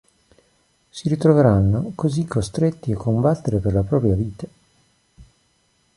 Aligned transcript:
Si 0.89 1.07
ritroveranno 1.09 1.91
così 1.93 2.25
costretti 2.25 2.91
a 2.91 2.97
combattere 2.97 3.59
per 3.59 3.71
la 3.73 3.83
propria 3.83 4.15
vita. 4.15 4.47